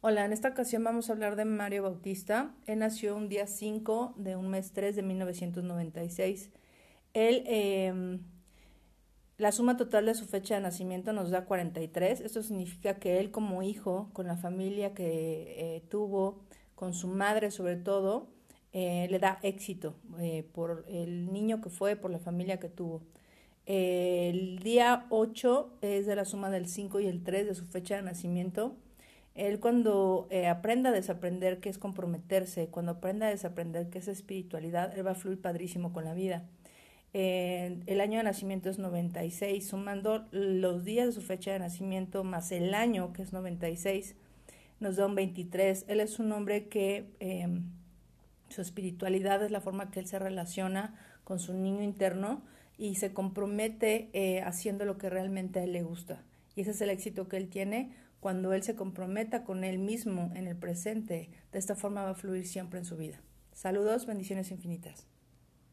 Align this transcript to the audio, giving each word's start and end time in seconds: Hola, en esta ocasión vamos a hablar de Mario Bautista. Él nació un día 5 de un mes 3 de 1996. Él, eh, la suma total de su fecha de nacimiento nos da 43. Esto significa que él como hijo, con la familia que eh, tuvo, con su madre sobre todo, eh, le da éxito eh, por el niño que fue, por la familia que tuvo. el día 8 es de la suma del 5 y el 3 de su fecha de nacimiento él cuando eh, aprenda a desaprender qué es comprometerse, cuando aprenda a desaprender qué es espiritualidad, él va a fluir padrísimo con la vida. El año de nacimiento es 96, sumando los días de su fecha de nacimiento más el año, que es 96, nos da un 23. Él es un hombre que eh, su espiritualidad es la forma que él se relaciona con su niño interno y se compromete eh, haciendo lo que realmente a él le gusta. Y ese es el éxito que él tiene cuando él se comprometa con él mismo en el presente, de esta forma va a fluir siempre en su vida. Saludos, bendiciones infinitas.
Hola, 0.00 0.24
en 0.24 0.32
esta 0.32 0.50
ocasión 0.50 0.84
vamos 0.84 1.10
a 1.10 1.12
hablar 1.12 1.34
de 1.34 1.44
Mario 1.44 1.82
Bautista. 1.82 2.54
Él 2.66 2.78
nació 2.78 3.16
un 3.16 3.28
día 3.28 3.48
5 3.48 4.14
de 4.16 4.36
un 4.36 4.48
mes 4.48 4.72
3 4.72 4.94
de 4.94 5.02
1996. 5.02 6.50
Él, 7.14 7.42
eh, 7.46 8.20
la 9.38 9.50
suma 9.50 9.76
total 9.76 10.06
de 10.06 10.14
su 10.14 10.24
fecha 10.26 10.54
de 10.54 10.60
nacimiento 10.60 11.12
nos 11.12 11.30
da 11.30 11.46
43. 11.46 12.20
Esto 12.20 12.44
significa 12.44 13.00
que 13.00 13.18
él 13.18 13.32
como 13.32 13.64
hijo, 13.64 14.08
con 14.12 14.28
la 14.28 14.36
familia 14.36 14.94
que 14.94 15.76
eh, 15.76 15.82
tuvo, 15.88 16.44
con 16.76 16.94
su 16.94 17.08
madre 17.08 17.50
sobre 17.50 17.74
todo, 17.74 18.28
eh, 18.72 19.08
le 19.10 19.18
da 19.18 19.40
éxito 19.42 19.96
eh, 20.20 20.44
por 20.52 20.84
el 20.86 21.32
niño 21.32 21.60
que 21.60 21.70
fue, 21.70 21.96
por 21.96 22.12
la 22.12 22.20
familia 22.20 22.60
que 22.60 22.68
tuvo. 22.68 23.02
el 23.66 24.60
día 24.60 25.06
8 25.10 25.78
es 25.82 26.06
de 26.06 26.14
la 26.14 26.24
suma 26.24 26.50
del 26.50 26.68
5 26.68 27.00
y 27.00 27.06
el 27.08 27.24
3 27.24 27.48
de 27.48 27.54
su 27.56 27.66
fecha 27.66 27.96
de 27.96 28.02
nacimiento 28.02 28.76
él 29.38 29.60
cuando 29.60 30.26
eh, 30.30 30.48
aprenda 30.48 30.90
a 30.90 30.92
desaprender 30.92 31.60
qué 31.60 31.68
es 31.68 31.78
comprometerse, 31.78 32.68
cuando 32.68 32.92
aprenda 32.92 33.28
a 33.28 33.30
desaprender 33.30 33.88
qué 33.88 33.98
es 33.98 34.08
espiritualidad, 34.08 34.96
él 34.98 35.06
va 35.06 35.12
a 35.12 35.14
fluir 35.14 35.40
padrísimo 35.40 35.92
con 35.92 36.04
la 36.04 36.14
vida. 36.14 36.44
El 37.14 38.00
año 38.02 38.18
de 38.18 38.24
nacimiento 38.24 38.68
es 38.68 38.78
96, 38.78 39.66
sumando 39.66 40.28
los 40.30 40.84
días 40.84 41.06
de 41.06 41.12
su 41.12 41.22
fecha 41.22 41.52
de 41.52 41.58
nacimiento 41.58 42.22
más 42.22 42.52
el 42.52 42.74
año, 42.74 43.14
que 43.14 43.22
es 43.22 43.32
96, 43.32 44.14
nos 44.80 44.96
da 44.96 45.06
un 45.06 45.14
23. 45.14 45.84
Él 45.88 46.00
es 46.00 46.18
un 46.18 46.32
hombre 46.32 46.68
que 46.68 47.06
eh, 47.20 47.48
su 48.48 48.60
espiritualidad 48.60 49.42
es 49.42 49.50
la 49.50 49.60
forma 49.60 49.90
que 49.90 50.00
él 50.00 50.06
se 50.06 50.18
relaciona 50.18 50.94
con 51.24 51.38
su 51.38 51.54
niño 51.54 51.82
interno 51.82 52.42
y 52.76 52.94
se 52.94 53.12
compromete 53.12 54.08
eh, 54.12 54.40
haciendo 54.42 54.84
lo 54.84 54.98
que 54.98 55.10
realmente 55.10 55.60
a 55.60 55.64
él 55.64 55.72
le 55.72 55.82
gusta. 55.82 56.22
Y 56.54 56.62
ese 56.62 56.70
es 56.72 56.80
el 56.80 56.90
éxito 56.90 57.28
que 57.28 57.36
él 57.36 57.48
tiene 57.48 57.92
cuando 58.28 58.52
él 58.52 58.62
se 58.62 58.76
comprometa 58.76 59.42
con 59.42 59.64
él 59.64 59.78
mismo 59.78 60.30
en 60.34 60.48
el 60.48 60.54
presente, 60.54 61.30
de 61.50 61.58
esta 61.58 61.74
forma 61.74 62.02
va 62.02 62.10
a 62.10 62.14
fluir 62.14 62.46
siempre 62.46 62.78
en 62.78 62.84
su 62.84 62.98
vida. 62.98 63.22
Saludos, 63.54 64.04
bendiciones 64.04 64.50
infinitas. 64.50 65.06